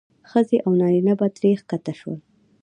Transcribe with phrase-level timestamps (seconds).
[0.29, 2.19] ښځې او نارینه به ترې ښکته شول.